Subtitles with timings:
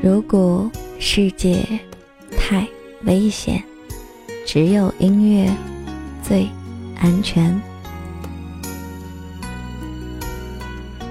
[0.00, 1.66] 如果世界
[2.38, 2.64] 太
[3.02, 3.60] 危险，
[4.46, 5.52] 只有音乐
[6.22, 6.48] 最
[7.00, 7.60] 安全。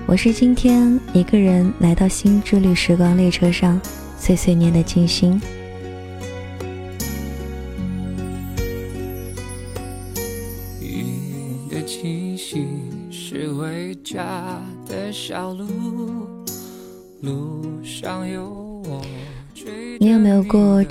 [0.05, 3.79] 我是今天一个人来到新之旅时光列车上
[4.17, 5.39] 碎碎念的静心。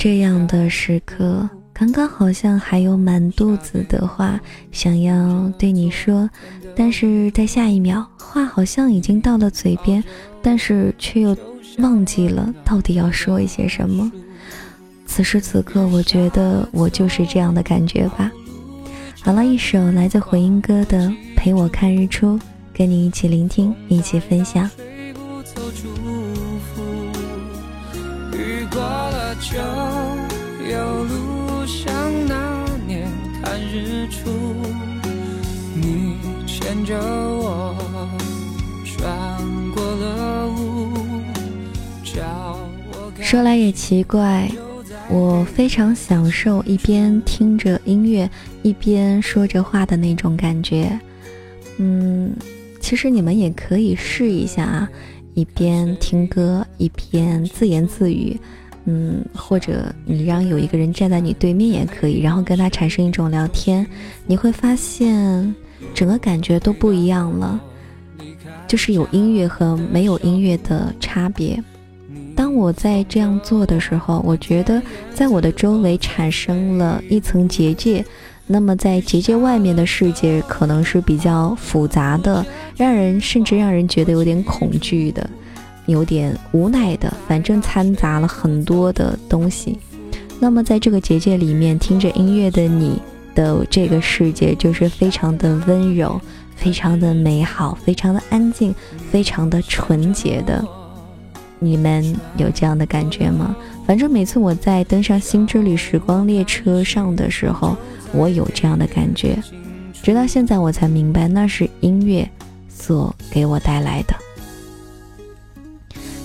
[0.07, 1.51] 这样的时刻？
[1.73, 4.39] 刚刚好像还有满肚子的话
[4.71, 6.31] 想要对你说，
[6.77, 10.01] 但是在下一秒，话好像已经到了嘴边，
[10.41, 11.37] 但是却又
[11.79, 14.09] 忘记了到底要说一些什么。
[15.07, 18.31] 此时此刻，我觉得我就是这样的感觉吧。
[19.23, 22.39] 好了，一首来自回音哥的《陪我看日出》，
[22.73, 24.71] 跟你一起聆听，一起分享。
[33.77, 34.31] 日出，
[35.75, 36.15] 你
[36.47, 37.77] 牵着我
[38.85, 39.39] 穿
[39.73, 40.87] 过了雾。
[43.21, 44.49] 说来也奇怪，
[45.11, 48.31] 我非常享受一边听着音乐
[48.63, 50.99] 一边说着话的那种感觉。
[51.79, 52.33] 嗯，
[52.81, 54.89] 其实你们也可以试一下啊，
[55.35, 58.39] 一边听歌一边自言自语。
[58.87, 63.87] 嗯，或者你让有一个人站在你对面也可以，然后跟他产生一种聊天，
[64.27, 65.55] 你会发现
[65.93, 67.61] 整个感觉都不一样了，
[68.69, 71.63] 就是有音乐和没有音乐的差别。
[72.37, 74.81] 当我在这样做的时候，我觉得
[75.13, 78.05] 在我的周围产生了一层结界，
[78.47, 85.29] 那么在结界外面的世界可能是比较复杂的，让人甚至让人觉得有点恐惧的。
[85.87, 89.79] 有点无奈的，反正掺杂了很多的东西。
[90.39, 93.01] 那么，在这个结界里面听着音乐的你
[93.35, 96.21] 的这个世界，就是非常的温柔，
[96.55, 98.75] 非常的美好，非常的安静，
[99.11, 100.63] 非常的纯洁的。
[101.59, 103.57] 你们有这样的感觉吗？
[103.87, 107.75] 反正每次我在登上新之旅时光列车上的时候，
[108.13, 109.43] 我有这样的感觉。
[110.03, 112.29] 直到现在，我才明白那是音乐
[112.69, 114.15] 所给我带来的。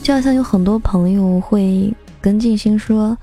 [0.04, 3.16] 就好像有很多朋友会跟静心说：“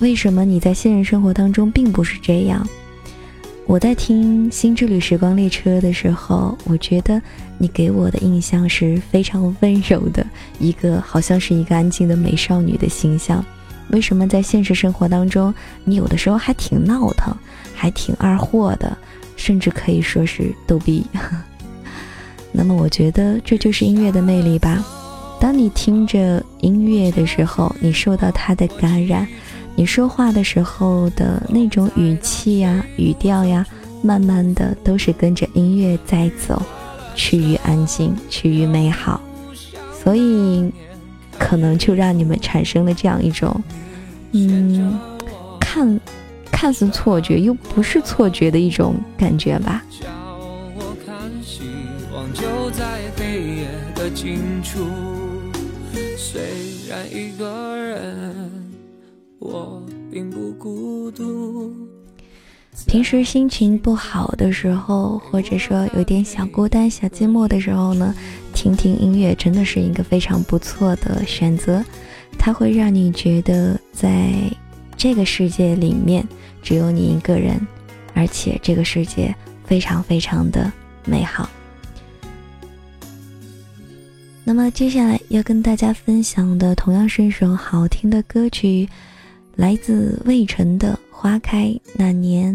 [0.00, 2.66] 为什么你在现实生活当中并不是这样？”
[3.66, 7.20] 我在听《新之旅时光列车》的时候，我觉得
[7.58, 10.26] 你给我的印象是非常温柔的，
[10.58, 13.44] 一个好像是一个安静的美少女的形象。
[13.90, 15.52] 为什么在现实生活当中，
[15.84, 17.34] 你有的时候还挺闹腾，
[17.74, 18.96] 还挺二货的，
[19.36, 21.04] 甚至可以说是逗逼？
[22.50, 24.82] 那么，我觉得这就是音乐的魅力吧。
[25.40, 29.26] 当你听着音乐的时候，你受到它的感染，
[29.76, 33.66] 你说话的时候的那种语气呀、语调呀，
[34.02, 36.62] 慢慢的都是跟着音乐在走，
[37.14, 39.20] 趋于安静，趋于美好，
[40.02, 40.72] 所以
[41.38, 43.62] 可能就让你们产生了这样一种，
[44.32, 44.98] 嗯，
[45.60, 46.00] 看
[46.50, 49.84] 看似错觉又不是错觉的一种感觉吧。
[56.24, 56.40] 虽
[56.88, 58.50] 然一个人，
[59.38, 61.70] 我并不孤独。
[62.86, 68.14] 平时心情不好的时候，或者说有点小孤单、小寂寞的时候呢，
[68.54, 71.84] 听听音乐真的是一个非常不错的选择。
[72.38, 74.32] 它会让你觉得在
[74.96, 76.26] 这个世界里面
[76.62, 77.60] 只有你一个人，
[78.14, 79.32] 而且这个世界
[79.66, 80.72] 非常非常的
[81.04, 81.50] 美好。
[84.46, 88.86] 那么接下来要跟大家分享的同样是一首好听的歌曲，
[89.56, 92.54] 来自魏晨的《花开那年》。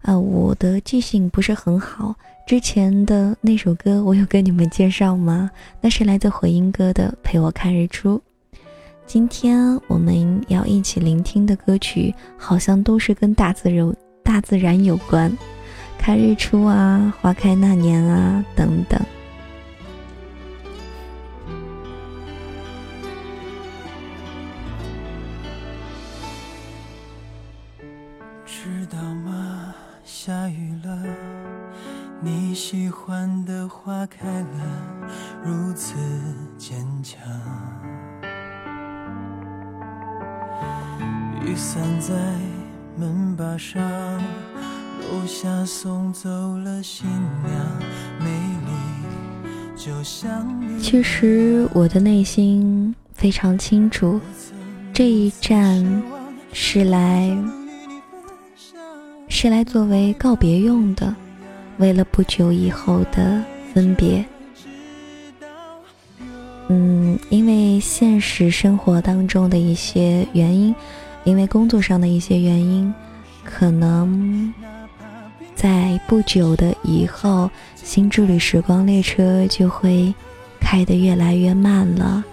[0.00, 2.14] 啊，我的记性不是很好，
[2.46, 5.50] 之前的那首歌我有跟你们介绍吗？
[5.82, 8.16] 那是来自回音哥的《陪我看日出》。
[9.06, 15.30] 今天我们要一起聆听的歌曲，好像都是跟大自然、大自然有关，
[15.98, 18.98] 看日出啊，花开那年啊，等等。
[28.64, 29.74] 知道吗
[30.06, 30.98] 下雨了，
[32.22, 35.06] 你喜欢的花开了，
[35.44, 35.94] 如此
[36.56, 37.20] 坚强。
[41.42, 42.14] 雨伞在
[42.96, 47.82] 门把上，楼下送走了新娘，
[48.18, 48.30] 美
[48.64, 54.18] 丽就像其实我的内心非常清楚，
[54.90, 56.02] 这一站
[56.50, 57.28] 是来
[59.44, 61.14] 是来作为告别用的，
[61.76, 63.44] 为了不久以后的
[63.74, 64.24] 分别。
[66.68, 70.74] 嗯，因为现实生活当中的一些原因，
[71.24, 72.90] 因为工作上的一些原因，
[73.44, 74.50] 可能
[75.54, 80.14] 在不久的以后，新之旅时光列车就会
[80.58, 82.24] 开得越来越慢了，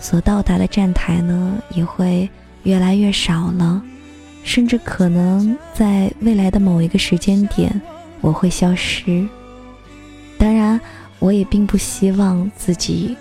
[0.00, 2.28] 所到达的站台呢也会
[2.64, 3.80] 越来越少了，
[4.46, 7.82] 甚至可能在未来的某一个时间点，
[8.20, 9.26] 我会消失。
[10.38, 10.80] 当然，
[11.18, 13.16] 我也并不希望自己。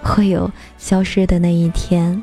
[0.00, 0.48] 会有
[0.78, 2.22] 消失的那一天。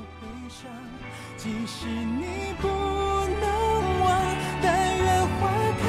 [5.41, 5.50] 花
[5.81, 5.83] 开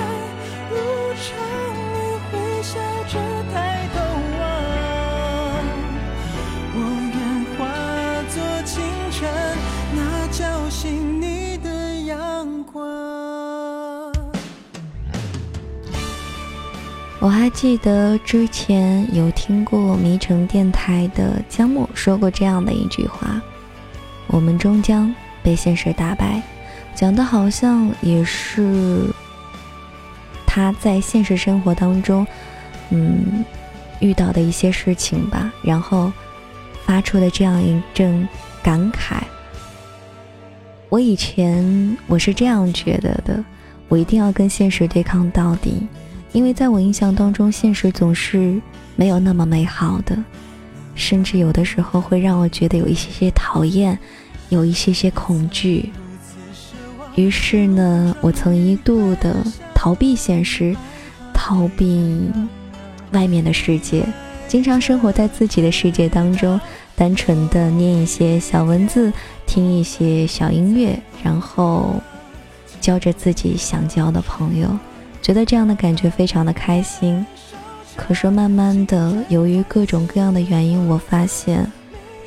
[0.70, 0.76] 如
[1.14, 1.38] 常，
[1.92, 1.96] 你
[2.32, 2.74] 微笑
[3.06, 3.14] 着
[3.52, 3.85] 抬
[17.26, 23.42] 我还记得之前有听过迷城电台的江木说过这样的一句话
[24.30, 25.12] ：“我们终将
[25.42, 26.40] 被现实打败。”
[26.94, 29.06] 讲的好像也是
[30.46, 32.24] 他在现实生活当中，
[32.90, 33.44] 嗯，
[33.98, 36.12] 遇到的一些事情吧，然后
[36.84, 38.28] 发出的这样一阵
[38.62, 39.16] 感慨。
[40.90, 43.44] 我以前我是这样觉得的，
[43.88, 45.88] 我一定要跟现实对抗到底。
[46.36, 48.60] 因为在我印象当中，现实总是
[48.94, 50.14] 没有那么美好的，
[50.94, 53.98] 甚至有的时候会让我觉得有一些些讨厌，
[54.50, 55.90] 有一些些恐惧。
[57.14, 59.34] 于是呢，我曾一度的
[59.74, 60.76] 逃避现实，
[61.32, 62.30] 逃避
[63.12, 64.06] 外面的世界，
[64.46, 66.60] 经常生活在自己的世界当中，
[66.94, 69.10] 单纯的念一些小文字，
[69.46, 71.94] 听一些小音乐，然后
[72.78, 74.68] 交着自己想交的朋友。
[75.26, 77.26] 觉得这样的感觉非常的开心，
[77.96, 81.66] 可是慢慢的，由于各种各样的原因，我发现，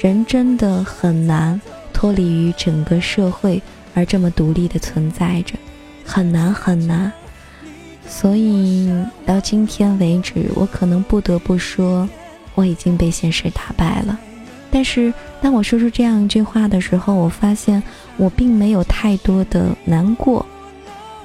[0.02, 1.62] 人真的很难
[1.94, 3.62] 脱离于整个社会
[3.94, 5.54] 而这么独立的存在着，
[6.04, 7.10] 很难很难。
[8.06, 8.92] 所以
[9.26, 12.06] 到今天为止，我可能不得不说，
[12.54, 14.20] 我已经被现实打败了。
[14.70, 17.82] 但是当我说出这样一句话的时候，我发现
[18.18, 20.46] 我并没有太多的难过，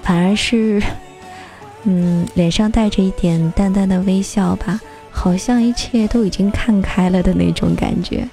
[0.04, 0.80] 反而是。
[1.84, 8.28] 嗯，脸上带着一点淡淡的微笑吧，好像一切都已经看开了的那种感觉。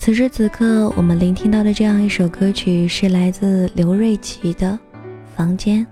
[0.00, 4.70] 此时此刻，我们聆听到的这样一首歌曲是来自刘瑞琦的
[5.36, 5.86] 《房间》。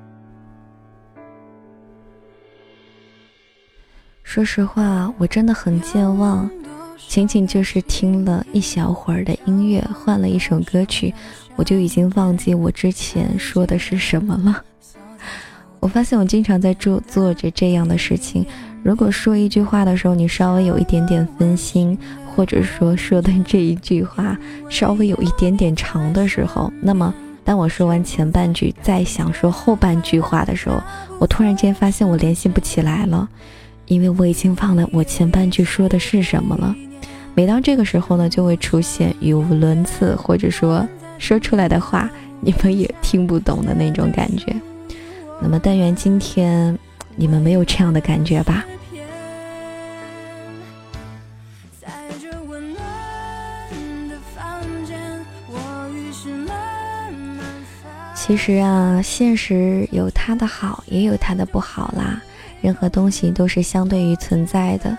[4.23, 6.51] 说实话，我真的很健忘，
[7.07, 11.13] 仅仅就是听了一小会儿的音乐，换了一首歌曲，
[11.55, 14.65] 我就已经忘记我之前说的是什么了。
[15.81, 18.47] 我发现我经常在做做着这样的事情。
[18.83, 21.97] 如果说一句话的时候，你稍微有一点点分心。
[22.39, 30.81] 或者说说的这一句话稍微有一点点长的时候，那么当我说完前半句，再想说后半句话的时候，
[31.19, 33.29] 我突然间发现我联系不起来了，
[33.87, 36.73] 因为我已经忘了我前半句说的是什么了。
[37.35, 40.87] 每当这个时候呢，就会出现语无伦次，或者说
[41.19, 42.09] 说出来的话
[42.41, 44.55] 你们也听不懂的那种感觉。
[45.43, 46.79] 那么但愿今天
[47.17, 48.65] 你们没有这样的感觉吧。
[58.29, 62.21] 其实啊，现实有它的好，也有它的不好啦。
[62.61, 64.95] 任何东西都是相对于存在的。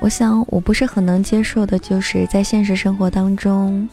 [0.00, 3.86] 我想，我不是很能接受的，就是在现实生活当中，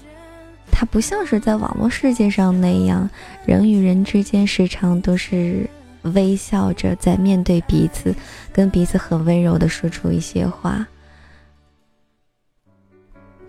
[0.72, 3.10] 它不像是在网络世界上那样，
[3.46, 5.70] 人与人之间时常都是
[6.04, 8.16] 微笑着在面对彼此，
[8.54, 10.88] 跟彼此很温柔的说出一些话。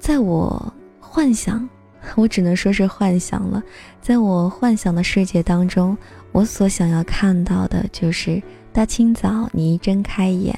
[0.01, 1.69] 在我幻想。
[2.17, 3.63] 我只能说是幻想了，
[4.01, 5.97] 在我幻想的世界当中，
[6.33, 8.43] 我所想要看到的就是
[8.73, 10.57] 大清早你一睁开眼，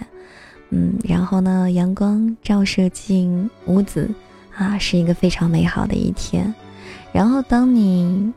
[0.71, 4.11] 嗯，然后呢，阳光照射进屋子，
[4.57, 6.53] 啊，是一个非常美好的一天。
[7.13, 8.33] 然后当你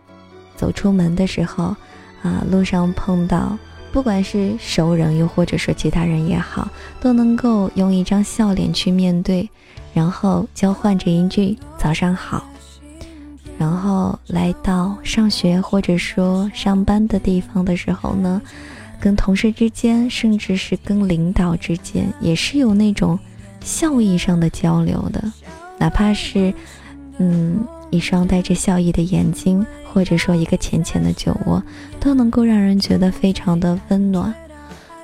[0.55, 1.75] 走出门的时候，
[2.21, 3.57] 啊，路上碰到
[3.91, 6.69] 不管是熟人又或者说其他人也好，
[7.01, 9.49] 都能够用一张笑脸去面对，
[9.93, 12.45] 然后交换着一句早上好。
[13.59, 18.41] 然后来到上学或者说上班的地方的时候呢，
[19.01, 23.19] 跟同事之间，甚至是跟领导之间，也是有那种
[23.59, 25.21] 笑意上的交流的，
[25.77, 26.53] 哪怕是
[27.17, 31.61] 嗯一双带着笑意的眼睛，或者说一个浅浅的酒窝，
[31.99, 34.33] 都能够让人觉得非常的温暖。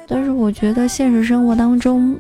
[0.08, 2.18] 但是我觉得现实生活当中，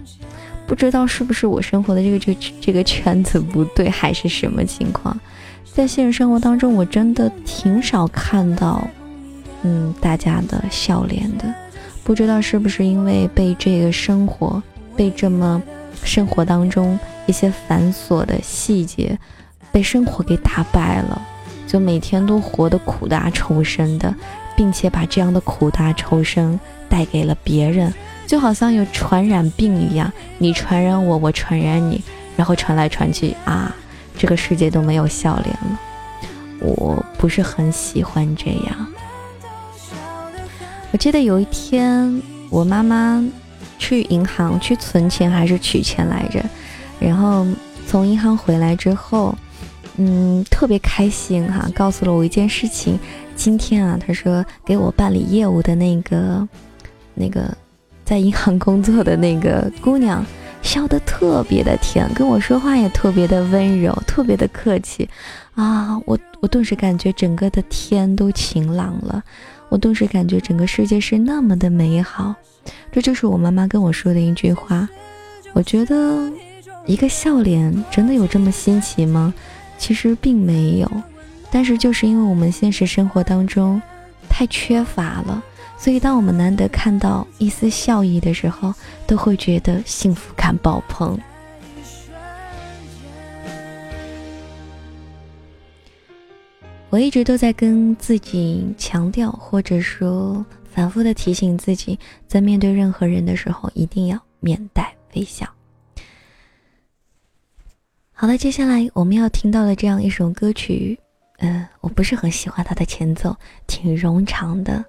[0.68, 5.18] 不知道是不是我生活的这个这这个圈子不对，还是什么情况。
[5.76, 8.88] 在现实生活当中，我真的挺少看到，
[9.64, 11.54] 嗯，大家的笑脸的。
[12.02, 14.64] 不知道是不是因为被这个生活，
[14.96, 15.62] 被这么
[16.02, 19.20] 生活当中一些繁琐的细节，
[19.70, 21.22] 被生活给打败了，
[21.68, 24.16] 就每天都活得苦大仇深的，
[24.56, 27.94] 并且把这样的苦大仇深带给了别人，
[28.26, 32.02] 就好像有传染病一样，你传染我，我传染你，
[32.38, 33.76] 然后传来传去啊。
[34.18, 35.80] 这个世界都没有笑脸了，
[36.62, 38.88] 我不是很喜欢这样。
[40.92, 43.24] 我记得有一天，我妈妈
[43.78, 46.44] 去银行去存钱还是取钱来着，
[47.00, 47.46] 然后
[47.86, 49.36] 从银行回来之后，
[49.98, 52.98] 嗯，特别开心哈，告诉了我一件事情。
[53.36, 56.48] 今天啊，她说给我办理业务的那个
[57.14, 57.54] 那个
[58.06, 60.26] 在银行工作的那个姑娘。
[60.66, 65.08] 笑得特别的甜，跟我说话也特别的温柔，特别的客气，
[65.54, 69.24] 啊，我我顿时感觉整个的天都晴朗了，
[69.70, 72.36] 我顿时感觉整个世界是那么的美好，
[72.92, 74.90] 这就是我妈妈跟我说的一句话。
[75.54, 76.30] 我觉得
[76.86, 79.34] 一个笑脸真的有这么新奇吗？
[79.78, 80.92] 其实并没有，
[81.52, 83.82] 但是就是因为我们现实生活当中
[84.28, 85.42] 太缺乏了。
[85.78, 88.74] 所以，当我们难得看到一丝笑意的时候，
[89.06, 91.20] 都会觉得幸福感爆棚。
[96.90, 105.48] 我一直都在跟自己强调，或者说反复的提醒自己，在面对任何人的时候，一定要面带微笑。
[108.14, 110.98] 好了，接下来我们要听到的这样一首歌曲，
[111.40, 113.36] 嗯，我不是很喜欢它的前奏，
[113.68, 114.84] 挺冗长的。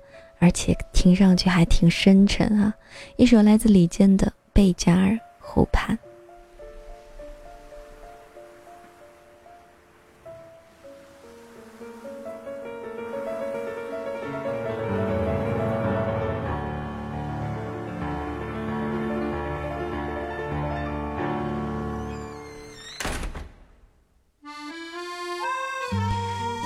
[0.46, 2.72] 而且听上去还挺深沉啊！
[3.16, 5.98] 一首来自李健的《贝加尔湖畔》。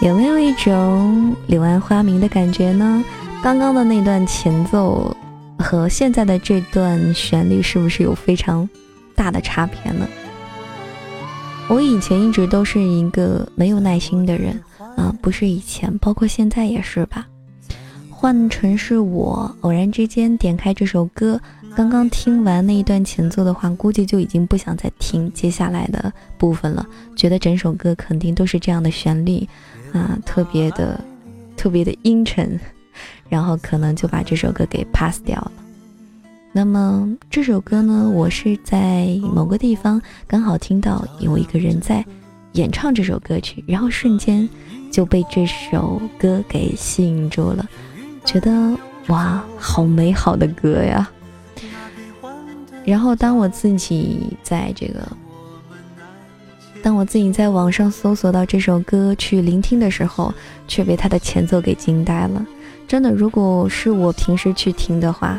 [0.03, 3.03] 有没有一种柳暗花明的感觉呢？
[3.43, 5.17] 刚刚的那段前奏
[5.59, 8.69] 和现在的这段旋律是不是有非常
[9.15, 10.07] 大的差别呢？
[11.67, 14.63] 我以前一直都是一个没有耐心的人
[14.95, 17.27] 啊，不是以前，包括现在也是吧。
[18.11, 21.41] 换成是我偶然之间点开这首歌，
[21.75, 29.49] 刚刚听完那一段前奏的话，估计就已经不想再听接下来的部分了，觉得整首歌肯定都是这样的旋律
[29.95, 31.03] 啊，特别的
[31.57, 32.61] 特别的阴沉。
[33.29, 35.53] 然后可能就把这首歌给 pass 掉了。
[36.53, 42.05] 那么这首歌呢，我是在某个地方刚好听到有一个人在
[42.53, 44.49] 演唱这首歌曲，然后瞬间
[44.91, 47.65] 就被这首歌给吸引住了，
[48.25, 48.77] 觉得
[49.07, 51.09] 哇，好美好的歌呀！
[52.85, 55.07] 然后当我自己在这个，
[56.83, 60.35] 当我自己在网上搜索到这首歌去聆听的时候，
[60.67, 62.45] 却被它的前奏给惊呆了。
[62.91, 65.39] 真的，如果是我平时去听的话，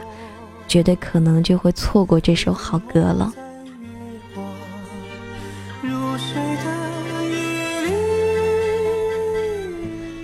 [0.69, 3.33] 绝对可能就会错过这首好歌了。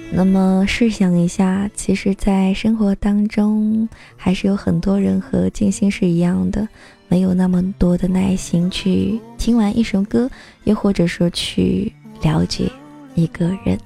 [0.10, 6.66] 那么试想一下，其实，在生活当中，还是有很多人和静心是一样的，
[7.10, 10.32] 没有那么多的耐心去听完一首歌，
[10.64, 11.92] 又或者说去
[12.22, 12.72] 了解
[13.16, 13.78] 一个人。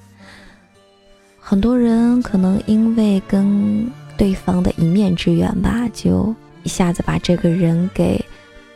[1.44, 6.32] 很多人可能因为跟对方的一面之缘吧，就
[6.62, 8.24] 一下子把这个人给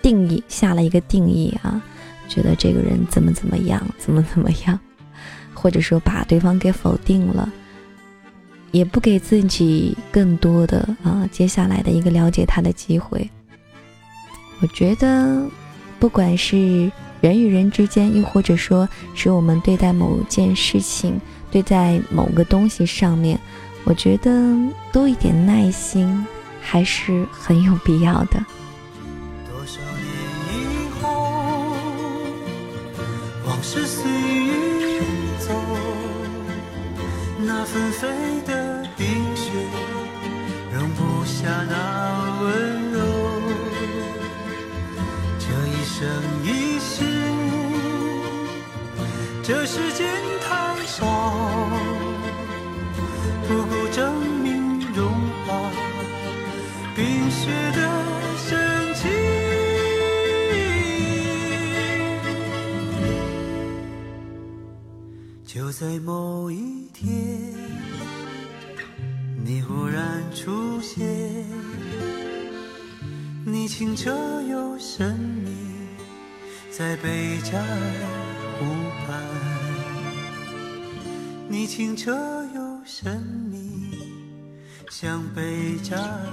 [0.03, 1.81] 定义下了一个定义啊，
[2.29, 4.79] 觉得这个人怎么怎么样，怎么怎么样。
[5.55, 7.51] 或者说把对方给否定了，
[8.73, 13.31] 也不给自己更多的啊接下来的一个了解他的机会。
[14.61, 15.49] 我觉得，
[15.99, 21.19] 不管是人与人之间，又或者说是我们对待某件事情、
[21.51, 23.39] 对在某个东西上面，
[23.85, 24.31] 我觉得
[24.93, 26.27] 多一点耐心
[26.61, 28.45] 还是很有必要的。
[29.47, 30.05] 多少年
[30.53, 31.07] 以后，
[33.47, 35.03] 往事随云
[35.39, 35.55] 走，
[37.39, 38.09] 那纷飞
[38.47, 39.51] 的冰雪，
[40.75, 42.99] 容不下那温柔。
[45.39, 46.07] 这一生
[46.45, 47.05] 一世，
[49.43, 50.07] 这世间
[65.67, 67.53] 就在某一天。
[69.45, 71.05] 你忽然出现，
[73.45, 75.51] 你清澈又神秘，
[76.71, 77.67] 在贝加尔
[78.61, 78.65] 湖
[79.09, 79.21] 畔。
[81.49, 82.15] 你清澈
[82.55, 83.21] 又神
[83.51, 83.91] 秘，
[84.89, 86.31] 像贝加尔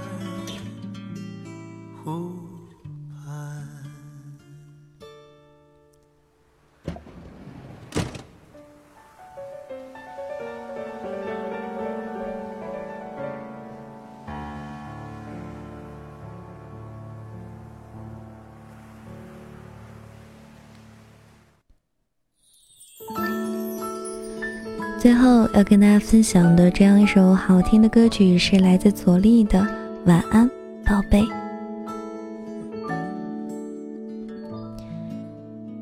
[25.04, 29.60] 最后要跟大家分享的这样一首好听的歌曲，是来自左立的
[30.06, 30.48] 《晚安，
[30.82, 31.20] 宝贝》。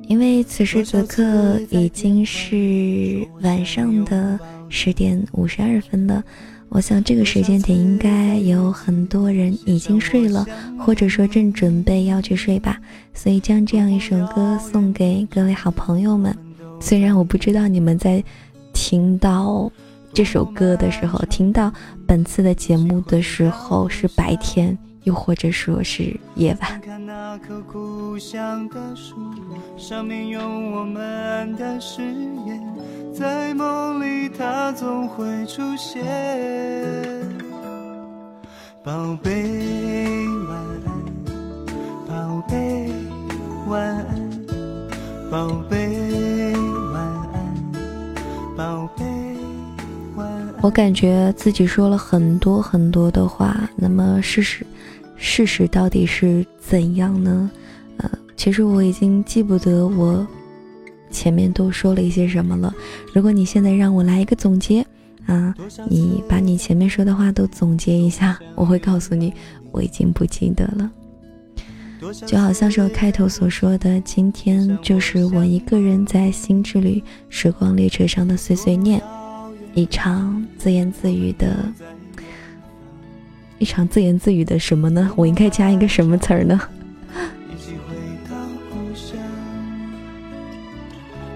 [0.09, 4.37] 因为此时此刻已经是晚上的
[4.69, 6.21] 十点五十二分了，
[6.69, 10.45] 我想这个时间点应该有很多人已经睡了，
[10.77, 12.77] 或者说正准备要去睡吧。
[13.15, 16.37] 所以将这样一首歌送给各位好朋友们。
[16.81, 18.21] 虽然我不知道你们在。
[18.73, 19.71] 听到
[20.13, 21.73] 这首歌的时候，听到
[22.07, 26.81] 本次的节目的时候是白天，又或者说是夜晚。
[26.81, 29.17] 看那棵故乡的树，
[29.77, 32.03] 上面有我们的誓
[32.47, 32.63] 言，
[33.15, 36.03] 在梦里它总会出现。
[38.85, 39.31] 宝贝
[40.49, 40.93] 晚安，
[42.09, 42.91] 宝贝
[43.69, 44.31] 晚安，
[45.31, 46.22] 宝贝。
[50.63, 54.65] 我感觉自己说了很多很多的话，那么事实，
[55.17, 57.51] 事实到底是怎样呢？
[57.97, 60.25] 呃，其实我已经记不得我
[61.11, 62.73] 前面都说了一些什么了。
[63.13, 64.87] 如果你现在让我来一个总结
[65.27, 65.53] 啊，
[65.91, 69.35] 你把你前面说的话都总结一下，我会告诉你
[69.73, 70.89] 我已经不记得了。
[72.25, 79.03] 就好像是我开头所说的，今天就是我一个人在新之旅时光列车上的碎碎念。
[79.75, 81.57] 一场自言自语的，
[83.59, 85.11] 一场自言自语的什么呢？
[85.17, 86.61] 我应该加一个什么词儿呢？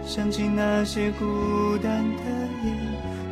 [0.04, 2.22] 想起那些孤单的
[2.64, 2.72] 夜，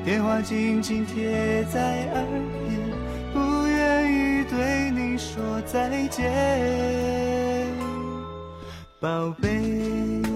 [0.04, 2.24] 电话紧紧贴在耳
[2.68, 2.80] 边，
[3.32, 7.70] 不愿意对你说再见，
[9.00, 10.33] 宝贝。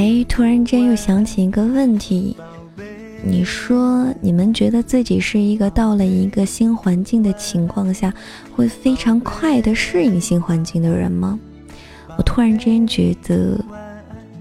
[0.00, 2.34] 哎，突然间又想起一个问题，
[3.22, 8.10] 你说你们觉得自己是一个到了一个新环境的情况下，
[8.56, 11.38] 会非常快的适应新环境的人吗？
[12.16, 13.62] 我突然间觉得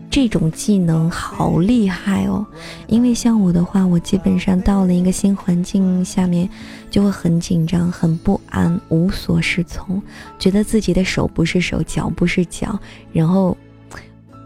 [0.09, 2.45] 这种技能好厉害哦，
[2.87, 6.49] 因为像我的话，我基本上到了一个新环境下面，
[6.89, 10.01] 就会很紧张、很不安、无所适从，
[10.39, 12.79] 觉得自己的手不是手，脚不是脚，
[13.11, 13.57] 然后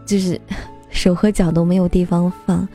[0.04, 0.40] 就是。
[0.94, 2.66] 手和脚都没有地方放，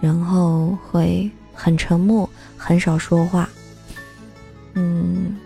[0.00, 3.48] 然后会很沉默，很少说话。
[4.74, 5.36] 嗯，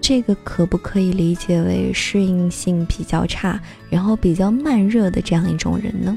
[0.00, 6.16] 这个可不可以理解为适应性比较差，然后比较慢热的这样一种人呢？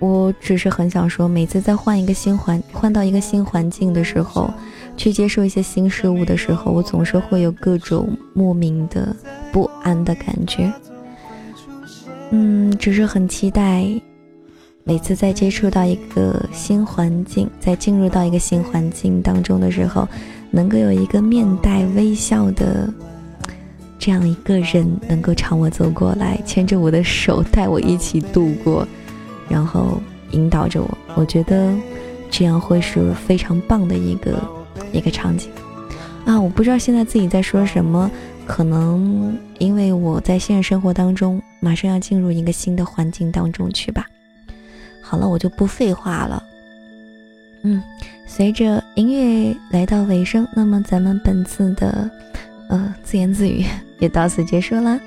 [0.00, 4.52] 我只是很想说，每次在换一个新环，换到一个新环境的时候，
[4.98, 9.16] 去接受一些新事物的时候，我总是会有各种莫名的
[9.50, 10.70] 不安的感觉。
[12.30, 13.86] 嗯，只是很期待，
[14.82, 20.08] 每次在接触到一个新环境，在进入到一个新环境当中的时候，
[20.50, 22.92] 能够有一个面带微笑的
[23.98, 28.86] 这样一个人，能够朝我走过来，牵着我的手，带我一起度过。
[29.48, 31.72] 然后引导着我，我觉得
[32.30, 34.42] 这样会是非常棒的一个
[34.90, 35.50] 一个场景
[36.24, 36.40] 啊！
[36.40, 38.10] 我不知道现在自己在说什么，
[38.46, 44.06] 可能因为我在现实生活当中马上要进入一个新的环境当中去吧。
[45.00, 46.42] 好了，我就不废话了。
[47.62, 47.82] 嗯，
[48.26, 52.10] 随着音乐来到尾声，那么咱们本次的
[52.68, 53.64] 呃自言自语
[53.98, 55.00] 也到此结束啦。